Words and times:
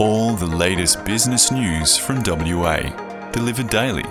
All 0.00 0.34
the 0.34 0.44
latest 0.44 1.04
business 1.04 1.52
news 1.52 1.96
from 1.96 2.20
WA, 2.26 2.80
delivered 3.30 3.70
daily. 3.70 4.02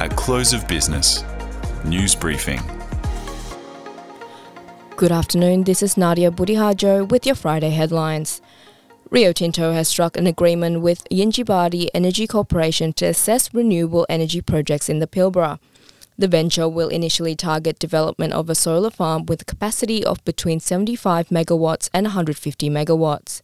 At 0.00 0.14
close 0.16 0.54
of 0.54 0.66
business, 0.66 1.22
news 1.84 2.14
briefing. 2.14 2.62
Good 4.96 5.12
afternoon, 5.12 5.64
this 5.64 5.82
is 5.82 5.98
Nadia 5.98 6.30
Budihardjo 6.30 7.10
with 7.10 7.26
your 7.26 7.34
Friday 7.34 7.70
headlines. 7.70 8.40
Rio 9.10 9.32
Tinto 9.32 9.72
has 9.72 9.86
struck 9.86 10.16
an 10.16 10.26
agreement 10.26 10.80
with 10.80 11.06
Yindjibarndi 11.10 11.88
Energy 11.92 12.26
Corporation 12.26 12.94
to 12.94 13.04
assess 13.04 13.52
renewable 13.52 14.06
energy 14.08 14.40
projects 14.40 14.88
in 14.88 14.98
the 14.98 15.06
Pilbara. 15.06 15.58
The 16.16 16.28
venture 16.28 16.68
will 16.68 16.88
initially 16.88 17.34
target 17.34 17.78
development 17.78 18.32
of 18.32 18.48
a 18.48 18.54
solar 18.54 18.90
farm 18.90 19.26
with 19.26 19.42
a 19.42 19.44
capacity 19.44 20.04
of 20.04 20.24
between 20.24 20.60
75 20.60 21.28
megawatts 21.28 21.90
and 21.92 22.04
150 22.04 22.70
megawatts. 22.70 23.42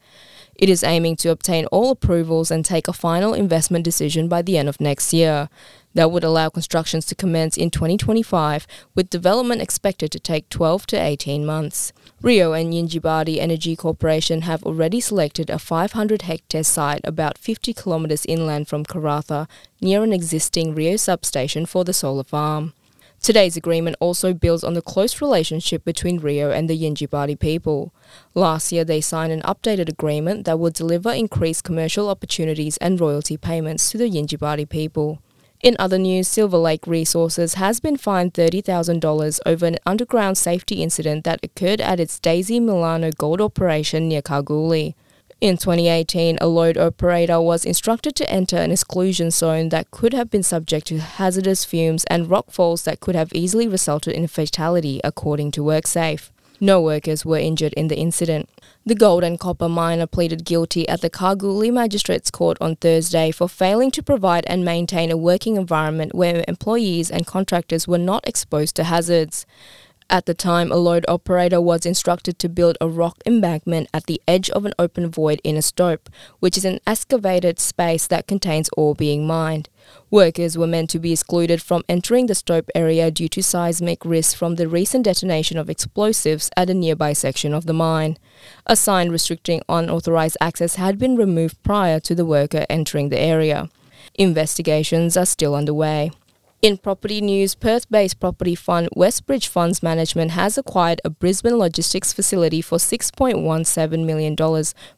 It 0.55 0.69
is 0.69 0.85
aiming 0.85 1.17
to 1.17 1.31
obtain 1.31 1.67
all 1.67 1.91
approvals 1.91 2.51
and 2.51 2.65
take 2.65 2.87
a 2.87 2.93
final 2.93 3.35
investment 3.35 3.85
decision 3.85 4.29
by 4.29 4.43
the 4.43 4.57
end 4.57 4.69
of 4.69 4.81
next 4.81 5.13
year. 5.13 5.49
That 5.95 6.13
would 6.13 6.23
allow 6.23 6.49
constructions 6.49 7.05
to 7.07 7.15
commence 7.15 7.57
in 7.57 7.71
2025, 7.71 8.67
with 8.95 9.11
development 9.11 9.61
expected 9.61 10.13
to 10.13 10.21
take 10.21 10.49
12 10.49 10.87
to 10.89 10.97
18 10.97 11.45
months. 11.45 11.93
Rio 12.23 12.53
and 12.53 12.73
Yindjibarndi 12.73 13.39
Energy 13.39 13.75
Corporation 13.75 14.43
have 14.43 14.63
already 14.63 15.01
selected 15.01 15.51
a 15.51 15.59
500 15.59 16.23
hectare 16.23 16.63
site 16.63 17.01
about 17.03 17.39
50 17.39 17.73
kilometres 17.73 18.25
inland 18.27 18.69
from 18.69 18.85
Karratha, 18.85 19.49
near 19.81 20.05
an 20.05 20.13
existing 20.13 20.75
Rio 20.75 20.97
substation 20.97 21.67
for 21.67 21.85
the 21.85 21.93
solar 21.93 22.25
farm. 22.25 22.73
Today's 23.23 23.57
agreement 23.57 23.97
also 24.01 24.33
builds 24.33 24.65
on 24.65 24.73
the 24.73 24.81
close 24.81 25.21
relationship 25.21 25.85
between 25.85 26.21
Rio 26.21 26.51
and 26.51 26.71
the 26.71 26.79
Yindjibarndi 26.79 27.39
people. 27.39 27.93
Last 28.35 28.73
year, 28.73 28.83
they 28.83 29.03
signed 29.03 29.31
an 29.31 29.43
updated 29.43 29.91
agreement 29.91 30.47
that 30.47 30.59
will 30.59 30.71
deliver 30.71 31.13
increased 31.13 31.65
commercial 31.65 32.09
opportunities 32.09 32.79
and 32.79 32.99
royalty 32.99 33.37
payments 33.37 33.91
to 33.91 33.99
the 33.99 34.09
Yindjibarndi 34.09 34.69
people. 34.69 35.21
In 35.63 35.77
other 35.79 35.99
news, 35.99 36.27
Silver 36.27 36.57
Lake 36.57 36.87
Resources 36.87 37.55
has 37.55 37.81
been 37.81 37.99
fined 37.99 38.33
$30,000 38.33 39.41
over 39.45 39.67
an 39.67 39.77
underground 39.85 40.39
safety 40.39 40.83
incident 40.83 41.25
that 41.25 41.41
occurred 41.43 41.83
at 41.83 42.01
its 42.01 42.19
Daisy 42.19 42.59
Milano 42.59 43.11
gold 43.19 43.43
operation 43.43 44.09
near 44.09 44.23
Kalgoorlie. 44.23 44.97
In 45.39 45.59
2018, 45.59 46.39
a 46.41 46.47
load 46.47 46.79
operator 46.79 47.43
was 47.43 47.67
instructed 47.67 48.15
to 48.17 48.31
enter 48.31 48.57
an 48.57 48.71
exclusion 48.71 49.31
zone 49.31 49.69
that 49.69 49.91
could 49.91 50.15
have 50.15 50.31
been 50.31 50.43
subject 50.43 50.87
to 50.87 50.99
hazardous 50.99 51.67
fumes 51.67 52.05
and 52.05 52.29
rockfalls 52.29 52.85
that 52.85 53.01
could 53.01 53.15
have 53.15 53.33
easily 53.35 53.69
resulted 53.69 54.15
in 54.15 54.25
a 54.25 54.29
fatality, 54.29 54.99
according 55.05 55.51
to 55.51 55.63
WorkSafe. 55.63 56.31
No 56.63 56.83
workers 56.83 57.25
were 57.25 57.39
injured 57.39 57.73
in 57.73 57.89
the 57.89 57.97
incident. 57.97 58.51
The 58.85 58.95
gold 58.95 59.25
and 59.25 59.41
copper 59.41 59.69
miner 59.69 60.07
pleaded 60.07 60.45
guilty 60.45 60.87
at 60.91 61.01
the 61.01 61.09
Kalgoorlie 61.09 61.71
Magistrates 61.71 62.31
Court 62.31 62.59
on 62.61 62.77
Thursday 62.77 63.31
for 63.31 63.49
failing 63.49 63.91
to 63.93 64.03
provide 64.03 64.45
and 64.47 64.63
maintain 64.63 65.11
a 65.11 65.17
working 65.17 65.57
environment 65.57 66.15
where 66.15 66.45
employees 66.47 67.11
and 67.11 67.27
contractors 67.27 67.89
were 67.89 67.97
not 67.97 68.29
exposed 68.29 68.77
to 68.77 68.85
hazards. 68.85 69.47
At 70.13 70.27
the 70.27 70.35
time, 70.35 70.73
a 70.73 70.77
load 70.77 71.05
operator 71.07 71.61
was 71.61 71.87
instructed 71.87 72.37
to 72.41 72.49
build 72.49 72.77
a 72.81 72.89
rock 72.89 73.19
embankment 73.25 73.89
at 73.95 74.07
the 74.07 74.21
edge 74.27 74.51
of 74.51 74.65
an 74.65 74.75
open 74.77 75.09
void 75.09 75.41
in 75.45 75.57
a 75.57 75.63
stope, 75.63 76.11
which 76.41 76.57
is 76.59 76.65
an 76.65 76.81
excavated 76.85 77.61
space 77.61 78.09
that 78.09 78.27
contains 78.27 78.69
ore 78.77 78.97
being 78.97 79.25
mined. 79.25 79.69
Workers 80.11 80.59
were 80.59 80.67
meant 80.67 80.91
to 80.91 80.99
be 80.99 81.13
excluded 81.13 81.63
from 81.63 81.85
entering 81.89 82.27
the 82.27 82.35
stope 82.35 82.69
area 82.75 83.13
due 83.13 83.29
to 83.29 83.41
seismic 83.41 84.05
risks 84.05 84.35
from 84.35 84.57
the 84.57 84.67
recent 84.67 85.05
detonation 85.05 85.57
of 85.57 85.71
explosives 85.71 86.51
at 86.57 86.69
a 86.69 86.75
nearby 86.75 87.13
section 87.13 87.55
of 87.55 87.67
the 87.67 87.73
mine. 87.73 88.19
A 88.67 88.75
sign 88.75 89.11
restricting 89.11 89.63
unauthorized 89.69 90.37
access 90.41 90.75
had 90.75 90.99
been 90.99 91.15
removed 91.15 91.63
prior 91.63 92.01
to 92.01 92.17
the 92.17 92.27
worker 92.27 92.67
entering 92.69 93.11
the 93.11 93.21
area. 93.21 93.71
Investigations 94.17 95.17
are 95.17 95.25
still 95.25 95.55
underway. 95.55 96.11
In 96.63 96.77
property 96.77 97.23
news, 97.23 97.55
Perth 97.55 97.91
based 97.91 98.21
property 98.21 98.55
fund 98.55 98.91
Westbridge 98.95 99.49
Funds 99.49 99.83
Management 99.83 100.33
has 100.33 100.59
acquired 100.59 101.01
a 101.07 101.09
Brisbane 101.09 101.57
logistics 101.57 102.13
facility 102.13 102.61
for 102.61 102.77
$6.17 102.77 104.05
million 104.05 104.37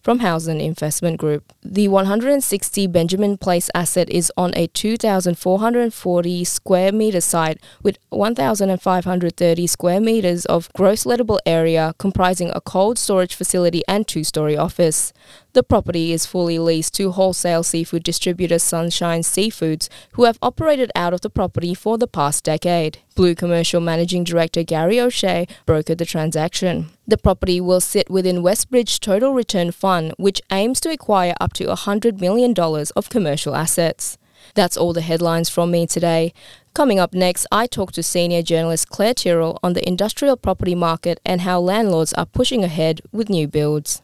from 0.02 0.18
Housing 0.18 0.60
Investment 0.60 1.18
Group. 1.18 1.52
The 1.62 1.86
160 1.86 2.88
Benjamin 2.88 3.38
Place 3.38 3.70
asset 3.76 4.10
is 4.10 4.32
on 4.36 4.52
a 4.56 4.66
2,440 4.66 6.44
square 6.44 6.90
metre 6.90 7.20
site 7.20 7.62
with 7.80 7.96
1,530 8.08 9.66
square 9.68 10.00
metres 10.00 10.44
of 10.46 10.68
gross 10.72 11.04
lettable 11.04 11.38
area 11.46 11.94
comprising 11.96 12.50
a 12.56 12.60
cold 12.60 12.98
storage 12.98 13.36
facility 13.36 13.82
and 13.86 14.08
two 14.08 14.24
story 14.24 14.56
office. 14.56 15.12
The 15.52 15.62
property 15.62 16.12
is 16.12 16.26
fully 16.26 16.58
leased 16.58 16.94
to 16.94 17.12
wholesale 17.12 17.62
seafood 17.62 18.02
distributor 18.02 18.58
Sunshine 18.58 19.20
Seafoods, 19.20 19.88
who 20.14 20.24
have 20.24 20.38
operated 20.42 20.90
out 20.96 21.12
of 21.12 21.20
the 21.20 21.30
property 21.30 21.51
for 21.74 21.98
the 21.98 22.06
past 22.06 22.44
decade. 22.44 22.98
Blue 23.14 23.34
Commercial 23.34 23.80
Managing 23.80 24.24
Director 24.24 24.62
Gary 24.62 24.98
O'Shea 24.98 25.46
brokered 25.66 25.98
the 25.98 26.04
transaction. 26.04 26.90
The 27.06 27.18
property 27.18 27.60
will 27.60 27.80
sit 27.80 28.10
within 28.10 28.42
Westbridge 28.42 28.98
Total 29.00 29.32
Return 29.32 29.70
Fund, 29.70 30.14
which 30.16 30.40
aims 30.50 30.80
to 30.80 30.90
acquire 30.90 31.34
up 31.40 31.52
to 31.54 31.66
$100 31.66 32.20
million 32.20 32.54
of 32.58 33.08
commercial 33.08 33.54
assets. 33.54 34.18
That's 34.54 34.76
all 34.76 34.92
the 34.92 35.00
headlines 35.00 35.48
from 35.48 35.70
me 35.70 35.86
today. 35.86 36.32
Coming 36.74 36.98
up 36.98 37.12
next, 37.12 37.46
I 37.52 37.66
talk 37.66 37.92
to 37.92 38.02
senior 38.02 38.42
journalist 38.42 38.88
Claire 38.88 39.14
Tyrrell 39.14 39.58
on 39.62 39.74
the 39.74 39.86
industrial 39.86 40.36
property 40.36 40.74
market 40.74 41.20
and 41.24 41.42
how 41.42 41.60
landlords 41.60 42.12
are 42.14 42.26
pushing 42.26 42.64
ahead 42.64 43.00
with 43.12 43.28
new 43.28 43.46
builds. 43.46 44.02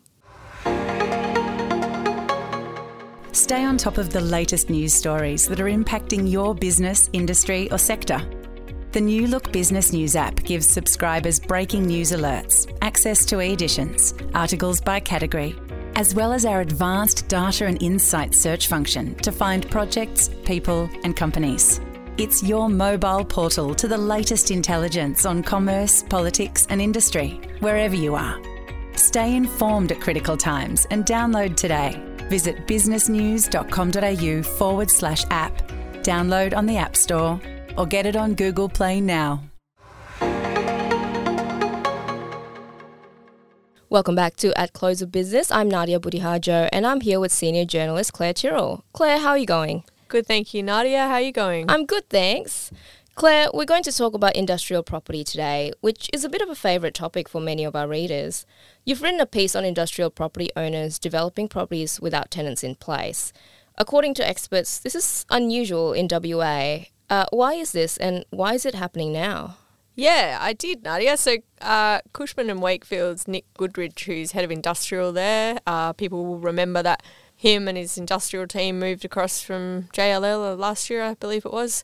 Stay 3.38 3.62
on 3.64 3.76
top 3.76 3.98
of 3.98 4.10
the 4.10 4.20
latest 4.20 4.68
news 4.68 4.92
stories 4.92 5.46
that 5.46 5.60
are 5.60 5.70
impacting 5.70 6.28
your 6.28 6.56
business, 6.56 7.08
industry, 7.12 7.70
or 7.70 7.78
sector. 7.78 8.20
The 8.90 9.00
New 9.00 9.28
Look 9.28 9.52
Business 9.52 9.92
News 9.92 10.16
app 10.16 10.42
gives 10.42 10.66
subscribers 10.66 11.38
breaking 11.38 11.86
news 11.86 12.10
alerts, 12.10 12.68
access 12.82 13.24
to 13.26 13.40
e 13.40 13.52
editions, 13.52 14.12
articles 14.34 14.80
by 14.80 14.98
category, 14.98 15.54
as 15.94 16.16
well 16.16 16.32
as 16.32 16.44
our 16.44 16.62
advanced 16.62 17.28
data 17.28 17.66
and 17.66 17.80
insight 17.80 18.34
search 18.34 18.66
function 18.66 19.14
to 19.22 19.30
find 19.30 19.70
projects, 19.70 20.30
people, 20.44 20.90
and 21.04 21.14
companies. 21.16 21.80
It's 22.16 22.42
your 22.42 22.68
mobile 22.68 23.24
portal 23.24 23.72
to 23.76 23.86
the 23.86 23.96
latest 24.14 24.50
intelligence 24.50 25.24
on 25.24 25.44
commerce, 25.44 26.02
politics, 26.02 26.66
and 26.70 26.82
industry, 26.82 27.40
wherever 27.60 27.94
you 27.94 28.16
are. 28.16 28.42
Stay 28.96 29.36
informed 29.36 29.92
at 29.92 30.00
critical 30.00 30.36
times 30.36 30.88
and 30.90 31.06
download 31.06 31.54
today. 31.54 32.07
Visit 32.28 32.66
businessnews.com.au 32.66 34.42
forward 34.56 34.90
slash 34.90 35.24
app. 35.30 35.56
Download 36.02 36.56
on 36.56 36.66
the 36.66 36.76
App 36.76 36.96
Store 36.96 37.40
or 37.76 37.86
get 37.86 38.06
it 38.06 38.16
on 38.16 38.34
Google 38.34 38.68
Play 38.68 39.00
now. 39.00 39.42
Welcome 43.90 44.14
back 44.14 44.36
to 44.36 44.52
At 44.58 44.74
Close 44.74 45.00
of 45.00 45.10
Business. 45.10 45.50
I'm 45.50 45.68
Nadia 45.68 45.98
Budihardjo 45.98 46.68
and 46.72 46.86
I'm 46.86 47.00
here 47.00 47.18
with 47.18 47.32
senior 47.32 47.64
journalist 47.64 48.12
Claire 48.12 48.34
Tyrrell. 48.34 48.84
Claire, 48.92 49.18
how 49.18 49.30
are 49.30 49.38
you 49.38 49.46
going? 49.46 49.82
Good, 50.08 50.26
thank 50.26 50.52
you. 50.52 50.62
Nadia, 50.62 51.06
how 51.06 51.14
are 51.14 51.20
you 51.22 51.32
going? 51.32 51.70
I'm 51.70 51.86
good, 51.86 52.08
thanks. 52.10 52.70
Claire, 53.18 53.48
we're 53.52 53.64
going 53.64 53.82
to 53.82 53.90
talk 53.90 54.14
about 54.14 54.36
industrial 54.36 54.84
property 54.84 55.24
today, 55.24 55.72
which 55.80 56.08
is 56.12 56.22
a 56.22 56.28
bit 56.28 56.40
of 56.40 56.48
a 56.48 56.54
favourite 56.54 56.94
topic 56.94 57.28
for 57.28 57.40
many 57.40 57.64
of 57.64 57.74
our 57.74 57.88
readers. 57.88 58.46
You've 58.84 59.02
written 59.02 59.18
a 59.18 59.26
piece 59.26 59.56
on 59.56 59.64
industrial 59.64 60.10
property 60.10 60.50
owners 60.54 61.00
developing 61.00 61.48
properties 61.48 62.00
without 62.00 62.30
tenants 62.30 62.62
in 62.62 62.76
place. 62.76 63.32
According 63.76 64.14
to 64.14 64.28
experts, 64.28 64.78
this 64.78 64.94
is 64.94 65.26
unusual 65.30 65.92
in 65.92 66.06
WA. 66.08 66.84
Uh, 67.10 67.26
why 67.32 67.54
is 67.54 67.72
this 67.72 67.96
and 67.96 68.24
why 68.30 68.54
is 68.54 68.64
it 68.64 68.76
happening 68.76 69.12
now? 69.12 69.56
Yeah, 69.96 70.38
I 70.40 70.52
did, 70.52 70.84
Nadia. 70.84 71.16
So, 71.16 71.38
uh, 71.60 72.02
Cushman 72.12 72.48
and 72.48 72.62
Wakefield's 72.62 73.26
Nick 73.26 73.52
Goodridge, 73.58 74.04
who's 74.04 74.30
head 74.30 74.44
of 74.44 74.52
industrial 74.52 75.10
there, 75.10 75.58
uh, 75.66 75.92
people 75.92 76.24
will 76.24 76.38
remember 76.38 76.84
that 76.84 77.02
him 77.34 77.66
and 77.66 77.76
his 77.76 77.98
industrial 77.98 78.46
team 78.46 78.78
moved 78.78 79.04
across 79.04 79.42
from 79.42 79.88
JLL 79.92 80.56
last 80.56 80.88
year, 80.88 81.02
I 81.02 81.14
believe 81.14 81.44
it 81.44 81.52
was. 81.52 81.82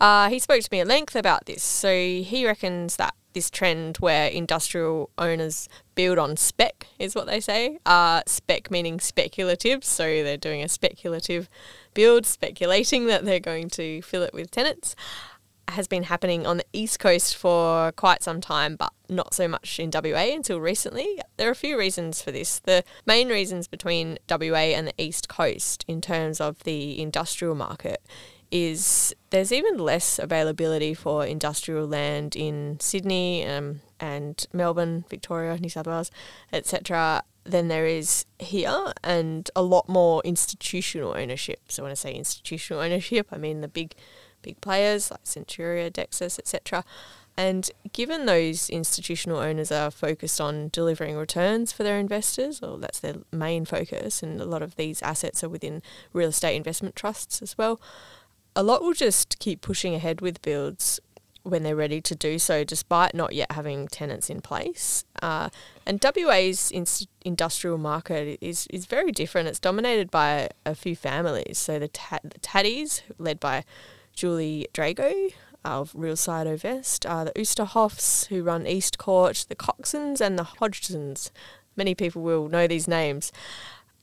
Uh, 0.00 0.28
he 0.28 0.38
spoke 0.38 0.62
to 0.62 0.68
me 0.70 0.80
at 0.80 0.86
length 0.86 1.16
about 1.16 1.46
this. 1.46 1.62
So 1.62 1.92
he 1.92 2.46
reckons 2.46 2.96
that 2.96 3.14
this 3.32 3.50
trend 3.50 3.98
where 3.98 4.28
industrial 4.28 5.10
owners 5.18 5.68
build 5.94 6.18
on 6.18 6.36
spec 6.36 6.86
is 6.98 7.14
what 7.14 7.26
they 7.26 7.40
say. 7.40 7.78
Uh, 7.84 8.22
spec 8.26 8.70
meaning 8.70 9.00
speculative. 9.00 9.84
So 9.84 10.04
they're 10.22 10.36
doing 10.36 10.62
a 10.62 10.68
speculative 10.68 11.48
build, 11.94 12.26
speculating 12.26 13.06
that 13.06 13.24
they're 13.24 13.40
going 13.40 13.70
to 13.70 14.02
fill 14.02 14.22
it 14.22 14.34
with 14.34 14.50
tenants. 14.50 14.94
Has 15.68 15.86
been 15.86 16.04
happening 16.04 16.46
on 16.46 16.56
the 16.56 16.64
east 16.72 16.98
coast 16.98 17.36
for 17.36 17.92
quite 17.92 18.22
some 18.22 18.40
time, 18.40 18.74
but 18.74 18.90
not 19.10 19.34
so 19.34 19.46
much 19.46 19.78
in 19.78 19.90
WA 19.92 20.32
until 20.32 20.60
recently. 20.60 21.20
There 21.36 21.46
are 21.46 21.52
a 21.52 21.54
few 21.54 21.78
reasons 21.78 22.22
for 22.22 22.30
this. 22.30 22.58
The 22.58 22.84
main 23.04 23.28
reasons 23.28 23.68
between 23.68 24.18
WA 24.30 24.72
and 24.74 24.88
the 24.88 24.94
east 24.96 25.28
coast 25.28 25.84
in 25.86 26.00
terms 26.00 26.40
of 26.40 26.64
the 26.64 26.98
industrial 26.98 27.54
market 27.54 28.00
is 28.50 29.14
there's 29.30 29.52
even 29.52 29.78
less 29.78 30.18
availability 30.18 30.94
for 30.94 31.24
industrial 31.24 31.86
land 31.86 32.34
in 32.34 32.78
Sydney, 32.80 33.46
um, 33.46 33.80
and 34.00 34.46
Melbourne, 34.52 35.04
Victoria, 35.08 35.56
New 35.58 35.68
South 35.68 35.86
Wales, 35.86 36.10
etc., 36.52 37.22
than 37.44 37.68
there 37.68 37.86
is 37.86 38.26
here, 38.38 38.92
and 39.02 39.50
a 39.56 39.62
lot 39.62 39.88
more 39.88 40.20
institutional 40.24 41.16
ownership. 41.16 41.60
So 41.68 41.82
when 41.82 41.92
I 41.92 41.94
say 41.94 42.12
institutional 42.12 42.82
ownership, 42.82 43.28
I 43.32 43.38
mean 43.38 43.60
the 43.60 43.68
big, 43.68 43.94
big 44.42 44.60
players 44.60 45.10
like 45.10 45.24
Centuria, 45.24 45.90
Dexus, 45.90 46.38
etc. 46.38 46.84
And 47.38 47.70
given 47.92 48.26
those 48.26 48.68
institutional 48.68 49.38
owners 49.38 49.70
are 49.70 49.92
focused 49.92 50.40
on 50.40 50.70
delivering 50.72 51.16
returns 51.16 51.72
for 51.72 51.84
their 51.84 51.98
investors, 51.98 52.60
or 52.62 52.78
that's 52.78 52.98
their 52.98 53.14
main 53.32 53.64
focus, 53.64 54.22
and 54.22 54.40
a 54.40 54.44
lot 54.44 54.60
of 54.60 54.74
these 54.74 55.00
assets 55.02 55.44
are 55.44 55.48
within 55.48 55.80
real 56.12 56.30
estate 56.30 56.56
investment 56.56 56.96
trusts 56.96 57.40
as 57.40 57.56
well, 57.56 57.80
a 58.58 58.62
lot 58.64 58.82
will 58.82 58.92
just 58.92 59.38
keep 59.38 59.60
pushing 59.60 59.94
ahead 59.94 60.20
with 60.20 60.42
builds 60.42 60.98
when 61.44 61.62
they're 61.62 61.76
ready 61.76 62.00
to 62.00 62.14
do 62.16 62.40
so, 62.40 62.64
despite 62.64 63.14
not 63.14 63.32
yet 63.32 63.52
having 63.52 63.86
tenants 63.86 64.28
in 64.28 64.40
place. 64.40 65.04
Uh, 65.22 65.48
and 65.86 66.02
WA's 66.02 66.72
in- 66.72 66.84
industrial 67.24 67.78
market 67.78 68.36
is, 68.40 68.66
is 68.70 68.86
very 68.86 69.12
different. 69.12 69.46
It's 69.46 69.60
dominated 69.60 70.10
by 70.10 70.48
a 70.66 70.74
few 70.74 70.96
families. 70.96 71.56
So 71.56 71.78
the, 71.78 71.86
ta- 71.86 72.18
the 72.24 72.40
Taddies, 72.40 73.02
led 73.16 73.38
by 73.38 73.62
Julie 74.12 74.66
Drago, 74.74 75.32
of 75.64 75.92
Real 75.94 76.16
Side 76.16 76.48
Ovest, 76.48 77.06
uh, 77.06 77.24
the 77.24 77.32
Oosterhofs, 77.32 78.26
who 78.26 78.42
run 78.42 78.64
Eastcourt, 78.64 79.46
the 79.46 79.54
Coxons, 79.54 80.20
and 80.20 80.36
the 80.36 80.44
Hodgsons. 80.44 81.30
Many 81.76 81.94
people 81.94 82.22
will 82.22 82.48
know 82.48 82.66
these 82.66 82.88
names. 82.88 83.30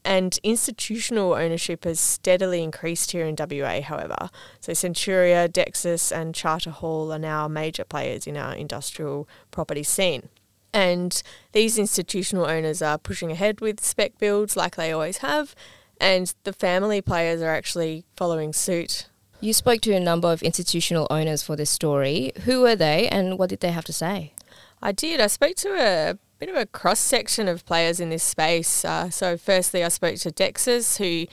And 0.06 0.40
institutional 0.44 1.34
ownership 1.34 1.84
has 1.84 2.00
steadily 2.00 2.64
increased 2.64 3.12
here 3.12 3.26
in 3.26 3.36
WA, 3.38 3.82
however. 3.82 4.30
So 4.62 4.72
Centuria, 4.72 5.50
Dexus, 5.52 6.12
and 6.16 6.36
Charter 6.36 6.70
Hall 6.70 7.12
are 7.12 7.20
now 7.20 7.48
major 7.48 7.84
players 7.84 8.28
in 8.28 8.38
our 8.38 8.54
industrial 8.54 9.28
property 9.50 9.84
scene. 9.84 10.30
And 10.72 11.22
these 11.54 11.80
institutional 11.80 12.46
owners 12.46 12.82
are 12.82 12.98
pushing 12.98 13.32
ahead 13.32 13.62
with 13.62 13.84
spec 13.84 14.18
builds 14.20 14.56
like 14.56 14.76
they 14.76 14.92
always 14.92 15.18
have, 15.18 15.56
and 16.00 16.34
the 16.44 16.54
family 16.54 17.02
players 17.02 17.42
are 17.42 17.54
actually 17.56 18.06
following 18.16 18.54
suit 18.54 19.08
you 19.46 19.54
spoke 19.54 19.82
to 19.82 19.94
a 19.94 20.00
number 20.00 20.32
of 20.32 20.42
institutional 20.42 21.08
owners 21.10 21.44
for 21.44 21.56
this 21.56 21.70
story. 21.70 22.32
Who 22.46 22.62
were 22.62 22.76
they 22.76 23.08
and 23.10 23.38
what 23.38 23.50
did 23.50 23.60
they 23.60 23.72
have 23.72 23.86
to 23.86 23.94
say? 23.94 24.34
I 24.82 24.92
did. 24.92 25.20
I 25.20 25.28
spoke 25.28 25.56
to 25.58 25.70
a 25.70 26.18
bit 26.40 26.50
of 26.50 26.56
a 26.56 26.66
cross 26.66 27.00
section 27.00 27.48
of 27.48 27.66
players 27.66 28.00
in 28.00 28.10
this 28.10 28.24
space. 28.24 28.84
Uh, 28.84 29.10
so, 29.10 29.38
firstly, 29.38 29.84
I 29.84 29.90
spoke 29.90 30.16
to 30.18 30.32
Dexus, 30.32 30.98
who 30.98 31.26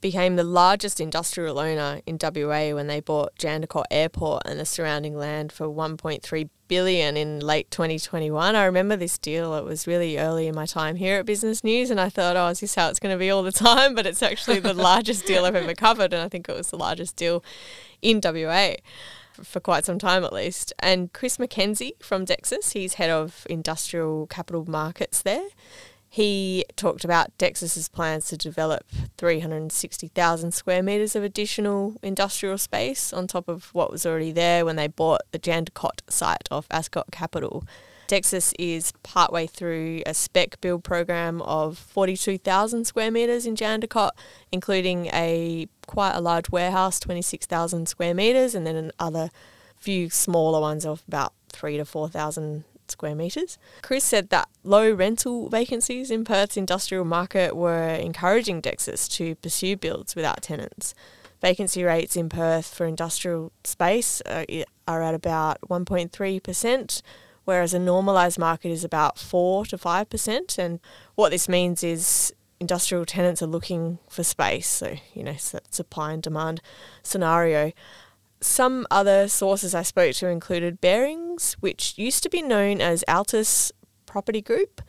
became 0.00 0.36
the 0.36 0.44
largest 0.44 1.00
industrial 1.00 1.58
owner 1.58 2.02
in 2.04 2.18
WA 2.20 2.74
when 2.74 2.88
they 2.88 3.00
bought 3.00 3.34
Jandakot 3.38 3.84
Airport 3.90 4.42
and 4.44 4.60
the 4.60 4.66
surrounding 4.66 5.16
land 5.16 5.50
for 5.50 5.66
1.3 5.66 6.50
billion 6.68 7.16
in 7.16 7.40
late 7.40 7.70
2021. 7.70 8.54
I 8.54 8.66
remember 8.66 8.96
this 8.96 9.16
deal. 9.16 9.54
It 9.54 9.64
was 9.64 9.86
really 9.86 10.18
early 10.18 10.46
in 10.46 10.54
my 10.54 10.66
time 10.66 10.96
here 10.96 11.18
at 11.18 11.24
Business 11.24 11.64
News, 11.64 11.90
and 11.90 11.98
I 11.98 12.10
thought, 12.10 12.36
oh, 12.36 12.48
is 12.48 12.60
this 12.60 12.74
how 12.74 12.90
it's 12.90 12.98
going 12.98 13.14
to 13.14 13.18
be 13.18 13.30
all 13.30 13.42
the 13.42 13.52
time? 13.70 13.94
But 13.94 14.04
it's 14.04 14.22
actually 14.22 14.60
the 14.60 14.74
largest 14.74 15.24
deal 15.24 15.46
I've 15.46 15.56
ever 15.56 15.74
covered, 15.74 16.12
and 16.12 16.22
I 16.22 16.28
think 16.28 16.50
it 16.50 16.54
was 16.54 16.68
the 16.68 16.76
largest 16.76 17.16
deal 17.16 17.42
in 18.02 18.20
WA 18.22 18.74
for 19.42 19.60
quite 19.60 19.84
some 19.84 19.98
time 19.98 20.24
at 20.24 20.32
least. 20.32 20.72
And 20.78 21.12
Chris 21.12 21.38
McKenzie 21.38 22.02
from 22.02 22.24
Dexus, 22.24 22.72
he's 22.72 22.94
head 22.94 23.10
of 23.10 23.46
industrial 23.50 24.26
capital 24.26 24.64
markets 24.68 25.22
there. 25.22 25.46
He 26.08 26.64
talked 26.76 27.04
about 27.04 27.36
Dexus's 27.38 27.88
plans 27.88 28.28
to 28.28 28.36
develop 28.36 28.84
360,000 29.18 30.52
square 30.54 30.80
metres 30.80 31.16
of 31.16 31.24
additional 31.24 31.96
industrial 32.04 32.56
space 32.56 33.12
on 33.12 33.26
top 33.26 33.48
of 33.48 33.74
what 33.74 33.90
was 33.90 34.06
already 34.06 34.30
there 34.30 34.64
when 34.64 34.76
they 34.76 34.86
bought 34.86 35.22
the 35.32 35.40
Jandakot 35.40 36.02
site 36.08 36.46
of 36.52 36.68
Ascot 36.70 37.10
Capital. 37.10 37.64
Dexus 38.06 38.52
is 38.58 38.92
partway 39.02 39.46
through 39.46 40.02
a 40.06 40.14
spec 40.14 40.60
build 40.60 40.84
program 40.84 41.40
of 41.42 41.78
42,000 41.78 42.84
square 42.84 43.10
metres 43.10 43.46
in 43.46 43.56
Jandakot, 43.56 44.10
including 44.52 45.06
a 45.06 45.68
quite 45.86 46.14
a 46.14 46.20
large 46.20 46.50
warehouse, 46.50 47.00
26,000 47.00 47.88
square 47.88 48.14
metres, 48.14 48.54
and 48.54 48.66
then 48.66 48.90
another 48.98 49.30
few 49.76 50.08
smaller 50.10 50.60
ones 50.60 50.84
of 50.84 51.02
about 51.06 51.32
three 51.50 51.76
to 51.76 51.84
4,000 51.84 52.64
square 52.88 53.14
metres. 53.14 53.58
Chris 53.82 54.04
said 54.04 54.30
that 54.30 54.48
low 54.62 54.92
rental 54.92 55.48
vacancies 55.48 56.10
in 56.10 56.24
Perth's 56.24 56.56
industrial 56.56 57.04
market 57.04 57.56
were 57.56 57.88
encouraging 57.88 58.60
Dexus 58.60 59.08
to 59.16 59.34
pursue 59.36 59.76
builds 59.76 60.14
without 60.14 60.42
tenants. 60.42 60.94
Vacancy 61.40 61.84
rates 61.84 62.16
in 62.16 62.28
Perth 62.28 62.72
for 62.72 62.86
industrial 62.86 63.52
space 63.64 64.22
uh, 64.26 64.44
are, 64.88 65.00
are 65.00 65.02
at 65.02 65.14
about 65.14 65.58
1.3%, 65.68 67.02
whereas 67.44 67.74
a 67.74 67.78
normalised 67.78 68.38
market 68.38 68.70
is 68.70 68.84
about 68.84 69.18
4 69.18 69.66
to 69.66 69.78
5%. 69.78 70.58
And 70.58 70.80
what 71.14 71.30
this 71.30 71.48
means 71.48 71.82
is 71.82 72.32
industrial 72.60 73.04
tenants 73.04 73.42
are 73.42 73.46
looking 73.46 73.98
for 74.08 74.22
space, 74.22 74.66
so, 74.66 74.94
you 75.12 75.22
know, 75.22 75.32
it's 75.32 75.50
that 75.50 75.74
supply 75.74 76.12
and 76.12 76.22
demand 76.22 76.60
scenario. 77.02 77.72
Some 78.40 78.86
other 78.90 79.28
sources 79.28 79.74
I 79.74 79.82
spoke 79.82 80.14
to 80.16 80.28
included 80.28 80.80
Bearings, 80.80 81.54
which 81.60 81.94
used 81.96 82.22
to 82.22 82.30
be 82.30 82.42
known 82.42 82.80
as 82.80 83.04
Altis 83.08 83.72
Property 84.06 84.42
Group. 84.42 84.80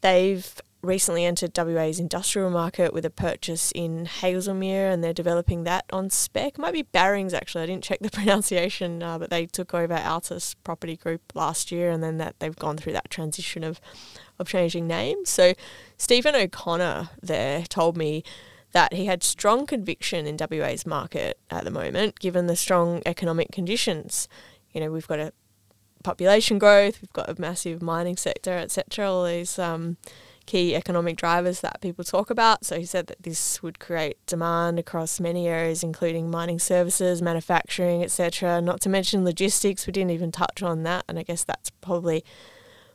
They've 0.00 0.60
recently 0.84 1.24
entered 1.24 1.56
WA's 1.56 1.98
industrial 1.98 2.50
market 2.50 2.92
with 2.92 3.04
a 3.04 3.10
purchase 3.10 3.72
in 3.72 4.06
Hazelmere 4.06 4.92
and 4.92 5.02
they're 5.02 5.12
developing 5.12 5.64
that 5.64 5.84
on 5.92 6.10
spec. 6.10 6.54
It 6.54 6.58
might 6.58 6.72
be 6.72 6.82
Barings 6.82 7.34
actually, 7.34 7.64
I 7.64 7.66
didn't 7.66 7.84
check 7.84 8.00
the 8.00 8.10
pronunciation, 8.12 9.02
uh, 9.02 9.18
but 9.18 9.30
they 9.30 9.46
took 9.46 9.74
over 9.74 9.94
Altis 9.94 10.54
Property 10.62 10.96
Group 10.96 11.22
last 11.34 11.72
year 11.72 11.90
and 11.90 12.02
then 12.02 12.18
that 12.18 12.38
they've 12.38 12.56
gone 12.56 12.76
through 12.76 12.92
that 12.92 13.10
transition 13.10 13.64
of, 13.64 13.80
of 14.38 14.48
changing 14.48 14.86
names. 14.86 15.30
So 15.30 15.54
Stephen 15.96 16.34
O'Connor 16.34 17.10
there 17.22 17.62
told 17.62 17.96
me 17.96 18.22
that 18.72 18.92
he 18.92 19.06
had 19.06 19.22
strong 19.22 19.66
conviction 19.66 20.26
in 20.26 20.36
WA's 20.36 20.84
market 20.84 21.38
at 21.48 21.64
the 21.64 21.70
moment, 21.70 22.18
given 22.18 22.48
the 22.48 22.56
strong 22.56 23.02
economic 23.06 23.52
conditions. 23.52 24.28
You 24.72 24.80
know, 24.80 24.90
we've 24.90 25.06
got 25.06 25.20
a 25.20 25.32
population 26.02 26.58
growth, 26.58 27.00
we've 27.00 27.12
got 27.12 27.30
a 27.30 27.40
massive 27.40 27.80
mining 27.80 28.16
sector, 28.16 28.52
etc. 28.52 29.10
All 29.10 29.24
these 29.24 29.58
um, 29.58 29.96
key 30.46 30.74
economic 30.74 31.16
drivers 31.16 31.60
that 31.60 31.80
people 31.80 32.04
talk 32.04 32.30
about. 32.30 32.64
So 32.64 32.78
he 32.78 32.84
said 32.84 33.06
that 33.08 33.22
this 33.22 33.62
would 33.62 33.78
create 33.78 34.18
demand 34.26 34.78
across 34.78 35.20
many 35.20 35.48
areas, 35.48 35.82
including 35.82 36.30
mining 36.30 36.58
services, 36.58 37.22
manufacturing, 37.22 38.02
etc. 38.02 38.60
Not 38.60 38.80
to 38.82 38.88
mention 38.88 39.24
logistics. 39.24 39.86
We 39.86 39.92
didn't 39.92 40.10
even 40.12 40.32
touch 40.32 40.62
on 40.62 40.82
that, 40.84 41.04
and 41.08 41.18
I 41.18 41.22
guess 41.22 41.44
that's 41.44 41.70
probably 41.70 42.24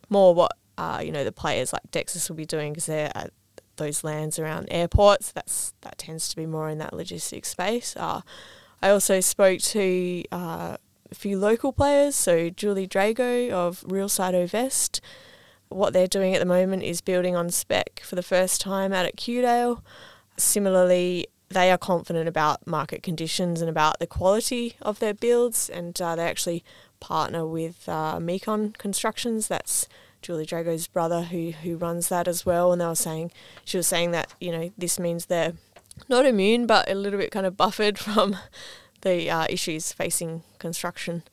more 0.09 0.33
what 0.33 0.53
uh, 0.77 1.01
you 1.03 1.11
know 1.11 1.23
the 1.23 1.31
players 1.31 1.73
like 1.73 1.83
Dexus 1.91 2.29
will 2.29 2.35
be 2.35 2.45
doing 2.45 2.73
because 2.73 2.85
they're 2.85 3.11
at 3.15 3.31
those 3.77 4.03
lands 4.03 4.37
around 4.39 4.67
airports. 4.69 5.31
That's 5.31 5.73
that 5.81 5.97
tends 5.97 6.29
to 6.29 6.35
be 6.35 6.45
more 6.45 6.69
in 6.69 6.77
that 6.77 6.93
logistics 6.93 7.49
space. 7.49 7.95
Uh, 7.97 8.21
I 8.81 8.89
also 8.89 9.19
spoke 9.19 9.59
to 9.59 10.23
uh, 10.31 10.77
a 11.11 11.15
few 11.15 11.37
local 11.37 11.73
players. 11.73 12.15
So 12.15 12.49
Julie 12.49 12.87
Drago 12.87 13.49
of 13.51 13.83
Real 13.87 14.09
Side 14.09 14.35
Ovest. 14.35 15.01
What 15.69 15.93
they're 15.93 16.07
doing 16.07 16.33
at 16.35 16.39
the 16.39 16.45
moment 16.45 16.83
is 16.83 17.01
building 17.01 17.35
on 17.35 17.49
spec 17.49 18.01
for 18.03 18.15
the 18.15 18.23
first 18.23 18.59
time 18.59 18.91
out 18.91 19.05
at 19.05 19.15
Kewdale. 19.15 19.81
Similarly, 20.37 21.27
they 21.49 21.71
are 21.71 21.77
confident 21.77 22.27
about 22.27 22.65
market 22.65 23.03
conditions 23.03 23.61
and 23.61 23.69
about 23.69 23.99
the 23.99 24.07
quality 24.07 24.75
of 24.81 24.99
their 24.99 25.13
builds, 25.13 25.69
and 25.69 25.99
uh, 26.01 26.15
they 26.15 26.23
actually 26.23 26.63
partner 26.99 27.45
with 27.45 27.87
uh, 27.89 28.17
Mecon 28.19 28.77
Constructions. 28.77 29.47
That's 29.47 29.87
Julie 30.21 30.45
Drago's 30.45 30.87
brother 30.87 31.23
who 31.23 31.51
who 31.51 31.77
runs 31.77 32.09
that 32.09 32.27
as 32.27 32.45
well, 32.45 32.71
and 32.71 32.81
they 32.81 32.85
were 32.85 32.95
saying 32.95 33.31
she 33.65 33.77
was 33.77 33.87
saying 33.87 34.11
that 34.11 34.33
you 34.39 34.51
know 34.51 34.71
this 34.77 34.99
means 34.99 35.25
they're 35.25 35.53
not 36.07 36.25
immune, 36.25 36.65
but 36.65 36.89
a 36.89 36.95
little 36.95 37.19
bit 37.19 37.31
kind 37.31 37.45
of 37.45 37.57
buffered 37.57 37.97
from 37.99 38.37
the 39.01 39.29
uh, 39.29 39.45
issues 39.49 39.91
facing 39.91 40.43
construction, 40.59 41.23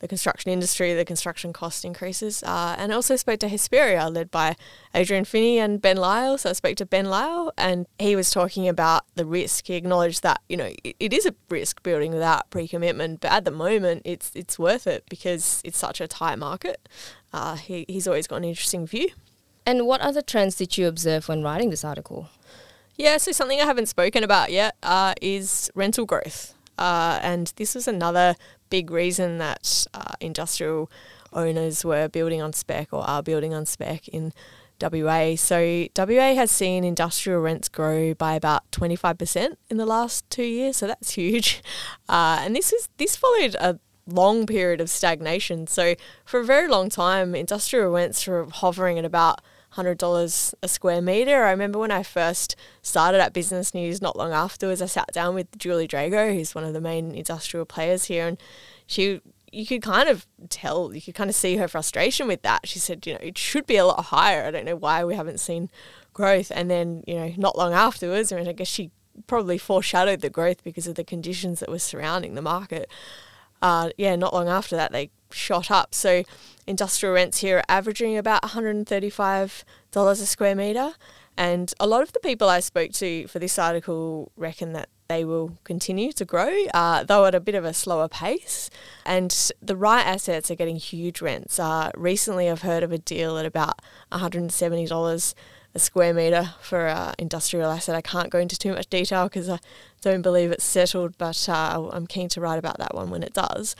the 0.00 0.08
construction 0.08 0.50
industry, 0.50 0.94
the 0.94 1.04
construction 1.04 1.52
cost 1.52 1.84
increases. 1.84 2.42
Uh, 2.42 2.76
and 2.78 2.92
I 2.92 2.94
also 2.94 3.16
spoke 3.16 3.40
to 3.40 3.48
Hesperia, 3.48 4.08
led 4.08 4.30
by 4.30 4.56
Adrian 4.94 5.24
Fini 5.24 5.58
and 5.58 5.80
Ben 5.80 5.96
Lisle. 5.96 6.38
So 6.38 6.50
I 6.50 6.52
spoke 6.52 6.76
to 6.76 6.86
Ben 6.86 7.06
Lisle, 7.06 7.52
and 7.56 7.86
he 7.98 8.14
was 8.14 8.30
talking 8.30 8.68
about 8.68 9.04
the 9.14 9.24
risk. 9.24 9.66
He 9.66 9.74
acknowledged 9.74 10.22
that 10.22 10.40
you 10.48 10.56
know 10.56 10.70
it, 10.84 10.96
it 11.00 11.12
is 11.12 11.26
a 11.26 11.34
risk 11.48 11.82
building 11.82 12.12
without 12.12 12.50
pre-commitment, 12.50 13.20
but 13.20 13.32
at 13.32 13.44
the 13.44 13.50
moment 13.50 14.02
it's 14.04 14.32
it's 14.34 14.58
worth 14.58 14.86
it 14.86 15.04
because 15.08 15.60
it's 15.64 15.78
such 15.78 16.00
a 16.00 16.08
tight 16.08 16.38
market 16.38 16.88
uh, 17.36 17.56
he, 17.56 17.84
he's 17.86 18.08
always 18.08 18.26
got 18.26 18.36
an 18.36 18.44
interesting 18.44 18.86
view. 18.86 19.10
And 19.66 19.86
what 19.86 20.00
other 20.00 20.22
trends 20.22 20.56
did 20.56 20.78
you 20.78 20.86
observe 20.86 21.28
when 21.28 21.42
writing 21.42 21.70
this 21.70 21.84
article? 21.84 22.28
Yeah, 22.96 23.18
so 23.18 23.32
something 23.32 23.60
I 23.60 23.64
haven't 23.64 23.86
spoken 23.86 24.24
about 24.24 24.50
yet 24.50 24.76
uh, 24.82 25.14
is 25.20 25.70
rental 25.74 26.06
growth. 26.06 26.54
Uh, 26.78 27.18
and 27.22 27.52
this 27.56 27.74
was 27.74 27.86
another 27.86 28.36
big 28.70 28.90
reason 28.90 29.38
that 29.38 29.86
uh, 29.94 30.12
industrial 30.20 30.90
owners 31.32 31.84
were 31.84 32.08
building 32.08 32.40
on 32.40 32.52
spec 32.52 32.88
or 32.92 33.02
are 33.02 33.22
building 33.22 33.54
on 33.54 33.66
spec 33.66 34.08
in 34.08 34.32
WA. 34.80 35.36
So 35.36 35.86
WA 35.96 36.34
has 36.34 36.50
seen 36.50 36.84
industrial 36.84 37.40
rents 37.40 37.68
grow 37.68 38.14
by 38.14 38.34
about 38.34 38.70
25% 38.72 39.56
in 39.70 39.76
the 39.76 39.86
last 39.86 40.28
two 40.30 40.44
years, 40.44 40.78
so 40.78 40.86
that's 40.86 41.12
huge. 41.12 41.62
Uh, 42.08 42.38
and 42.42 42.54
this 42.54 42.70
was 42.70 42.88
this 42.98 43.16
followed 43.16 43.56
a 43.56 43.80
long 44.06 44.46
period 44.46 44.80
of 44.80 44.88
stagnation. 44.88 45.66
So 45.66 45.96
for 46.24 46.38
a 46.38 46.44
very 46.44 46.68
long 46.68 46.88
time, 46.88 47.34
industrial 47.34 47.90
rents 47.90 48.28
were 48.28 48.46
hovering 48.48 48.96
at 48.96 49.04
about 49.04 49.40
$100 49.76 50.54
a 50.62 50.68
square 50.68 51.00
metre. 51.00 51.44
I 51.44 51.50
remember 51.50 51.78
when 51.78 51.90
I 51.90 52.02
first 52.02 52.56
started 52.82 53.20
at 53.20 53.32
Business 53.32 53.74
News 53.74 54.02
not 54.02 54.16
long 54.16 54.32
afterwards, 54.32 54.82
I 54.82 54.86
sat 54.86 55.12
down 55.12 55.34
with 55.34 55.56
Julie 55.58 55.88
Drago, 55.88 56.34
who's 56.34 56.54
one 56.54 56.64
of 56.64 56.72
the 56.72 56.80
main 56.80 57.14
industrial 57.14 57.66
players 57.66 58.04
here, 58.04 58.26
and 58.26 58.38
she 58.86 59.20
you 59.52 59.64
could 59.64 59.82
kind 59.82 60.08
of 60.08 60.26
tell, 60.50 60.92
you 60.92 61.00
could 61.00 61.14
kind 61.14 61.30
of 61.30 61.36
see 61.36 61.56
her 61.56 61.68
frustration 61.68 62.26
with 62.26 62.42
that. 62.42 62.68
She 62.68 62.78
said, 62.78 63.06
you 63.06 63.14
know, 63.14 63.20
it 63.22 63.38
should 63.38 63.66
be 63.66 63.76
a 63.76 63.86
lot 63.86 64.06
higher. 64.06 64.44
I 64.44 64.50
don't 64.50 64.66
know 64.66 64.76
why 64.76 65.04
we 65.04 65.14
haven't 65.14 65.40
seen 65.40 65.70
growth. 66.12 66.52
And 66.54 66.70
then, 66.70 67.02
you 67.06 67.14
know, 67.14 67.32
not 67.36 67.56
long 67.56 67.72
afterwards, 67.72 68.32
I 68.32 68.36
mean, 68.36 68.48
I 68.48 68.52
guess 68.52 68.68
she 68.68 68.90
probably 69.26 69.56
foreshadowed 69.56 70.20
the 70.20 70.28
growth 70.28 70.62
because 70.62 70.86
of 70.86 70.94
the 70.94 71.04
conditions 71.04 71.60
that 71.60 71.70
were 71.70 71.78
surrounding 71.78 72.34
the 72.34 72.42
market. 72.42 72.90
Uh, 73.62 73.90
yeah, 73.96 74.14
not 74.16 74.34
long 74.34 74.48
after 74.48 74.76
that, 74.76 74.92
they 74.92 75.10
shot 75.30 75.70
up. 75.70 75.94
So 75.94 76.22
industrial 76.66 77.14
rents 77.14 77.38
here 77.38 77.58
are 77.58 77.64
averaging 77.68 78.16
about 78.16 78.42
$135 78.42 79.64
a 79.94 80.16
square 80.16 80.54
metre. 80.54 80.92
And 81.36 81.72
a 81.78 81.86
lot 81.86 82.02
of 82.02 82.12
the 82.12 82.20
people 82.20 82.48
I 82.48 82.60
spoke 82.60 82.92
to 82.92 83.26
for 83.26 83.38
this 83.38 83.58
article 83.58 84.32
reckon 84.36 84.72
that 84.72 84.88
they 85.08 85.24
will 85.24 85.58
continue 85.64 86.12
to 86.12 86.24
grow, 86.24 86.64
uh, 86.74 87.04
though 87.04 87.26
at 87.26 87.34
a 87.34 87.40
bit 87.40 87.54
of 87.54 87.64
a 87.64 87.74
slower 87.74 88.08
pace. 88.08 88.70
And 89.04 89.52
the 89.62 89.76
right 89.76 90.04
assets 90.04 90.50
are 90.50 90.56
getting 90.56 90.76
huge 90.76 91.20
rents. 91.20 91.58
Uh, 91.58 91.90
recently, 91.94 92.50
I've 92.50 92.62
heard 92.62 92.82
of 92.82 92.90
a 92.90 92.98
deal 92.98 93.38
at 93.38 93.46
about 93.46 93.82
$170 94.12 95.34
a 95.74 95.78
square 95.78 96.14
metre 96.14 96.54
for 96.60 96.86
an 96.86 97.14
industrial 97.18 97.70
asset. 97.70 97.94
I 97.94 98.00
can't 98.00 98.30
go 98.30 98.38
into 98.38 98.58
too 98.58 98.72
much 98.72 98.88
detail 98.88 99.24
because 99.24 99.48
I 99.48 99.58
don't 100.00 100.22
believe 100.22 100.50
it's 100.50 100.64
settled, 100.64 101.18
but 101.18 101.48
uh, 101.48 101.88
I'm 101.92 102.06
keen 102.06 102.28
to 102.30 102.40
write 102.40 102.58
about 102.58 102.78
that 102.78 102.94
one 102.94 103.10
when 103.10 103.22
it 103.22 103.34
does. 103.34 103.76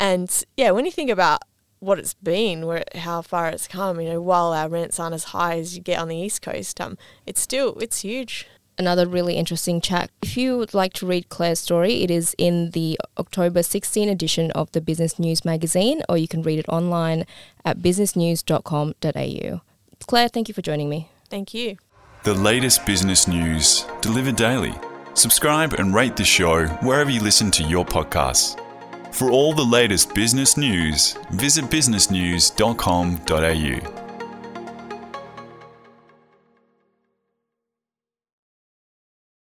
And 0.00 0.44
yeah, 0.56 0.70
when 0.70 0.86
you 0.86 0.90
think 0.90 1.10
about 1.10 1.42
what 1.78 1.98
it's 1.98 2.14
been, 2.14 2.66
where 2.66 2.84
how 2.94 3.20
far 3.20 3.50
it's 3.50 3.68
come, 3.68 4.00
you 4.00 4.08
know, 4.08 4.22
while 4.22 4.54
our 4.54 4.68
rents 4.68 4.98
aren't 4.98 5.14
as 5.14 5.24
high 5.24 5.58
as 5.58 5.76
you 5.76 5.82
get 5.82 6.00
on 6.00 6.08
the 6.08 6.16
east 6.16 6.40
coast, 6.40 6.80
um, 6.80 6.96
it's 7.26 7.40
still 7.40 7.78
it's 7.78 8.00
huge. 8.00 8.48
Another 8.78 9.06
really 9.06 9.36
interesting 9.36 9.78
chat. 9.78 10.10
If 10.22 10.38
you 10.38 10.56
would 10.56 10.72
like 10.72 10.94
to 10.94 11.06
read 11.06 11.28
Claire's 11.28 11.58
story, 11.58 12.02
it 12.02 12.10
is 12.10 12.34
in 12.38 12.70
the 12.70 12.98
October 13.18 13.62
16 13.62 14.08
edition 14.08 14.50
of 14.52 14.72
the 14.72 14.80
Business 14.80 15.18
News 15.18 15.44
magazine, 15.44 16.02
or 16.08 16.16
you 16.16 16.26
can 16.26 16.42
read 16.42 16.58
it 16.58 16.68
online 16.70 17.26
at 17.62 17.80
businessnews.com.au. 17.80 19.60
Claire, 20.06 20.28
thank 20.28 20.48
you 20.48 20.54
for 20.54 20.62
joining 20.62 20.88
me. 20.88 21.10
Thank 21.28 21.52
you. 21.52 21.76
The 22.22 22.32
latest 22.32 22.86
business 22.86 23.28
news 23.28 23.84
delivered 24.00 24.36
daily. 24.36 24.72
Subscribe 25.12 25.74
and 25.74 25.94
rate 25.94 26.16
the 26.16 26.24
show 26.24 26.66
wherever 26.80 27.10
you 27.10 27.20
listen 27.20 27.50
to 27.50 27.62
your 27.62 27.84
podcasts. 27.84 28.58
For 29.10 29.30
all 29.30 29.52
the 29.52 29.64
latest 29.64 30.14
business 30.14 30.56
news, 30.56 31.12
visit 31.30 31.66
businessnews.com.au. 31.66 34.09